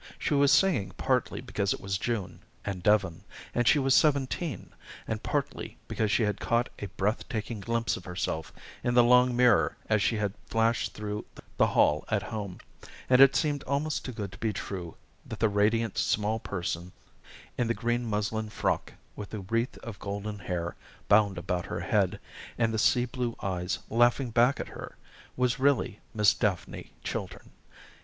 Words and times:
She 0.17 0.33
was 0.33 0.51
singing 0.51 0.93
partly 0.97 1.41
because 1.41 1.75
it 1.75 1.79
was 1.79 1.99
June, 1.99 2.39
and 2.65 2.81
Devon, 2.81 3.23
and 3.53 3.67
she 3.67 3.77
was 3.77 3.93
seventeen, 3.93 4.73
and 5.07 5.21
partly 5.21 5.77
because 5.87 6.09
she 6.09 6.23
had 6.23 6.39
caught 6.39 6.69
a 6.79 6.87
breath 6.87 7.29
taking 7.29 7.59
glimpse 7.59 7.95
of 7.95 8.05
herself 8.05 8.51
in 8.83 8.95
the 8.95 9.03
long 9.03 9.35
mirror 9.35 9.77
as 9.87 10.01
she 10.01 10.15
had 10.17 10.33
flashed 10.47 10.95
through 10.95 11.25
the 11.57 11.67
hall 11.67 12.03
at 12.09 12.23
home, 12.23 12.57
and 13.11 13.21
it 13.21 13.35
seemed 13.35 13.61
almost 13.65 14.03
too 14.03 14.11
good 14.11 14.31
to 14.31 14.39
be 14.39 14.51
true 14.51 14.97
that 15.23 15.39
the 15.39 15.47
radiant 15.47 15.99
small 15.99 16.39
person 16.39 16.93
in 17.55 17.67
the 17.67 17.75
green 17.75 18.03
muslin 18.03 18.49
frock 18.49 18.93
with 19.15 19.29
the 19.29 19.41
wreath 19.41 19.77
of 19.83 19.99
golden 19.99 20.39
hair 20.39 20.75
bound 21.09 21.37
about 21.37 21.67
her 21.67 21.81
head, 21.81 22.19
and 22.57 22.73
the 22.73 22.79
sea 22.79 23.05
blue 23.05 23.35
eyes 23.43 23.77
laughing 23.87 24.31
back 24.31 24.59
at 24.59 24.69
her, 24.69 24.95
was 25.37 25.59
really 25.59 25.99
Miss 26.11 26.33
Daphne 26.33 26.91
Chiltern. 27.03 27.51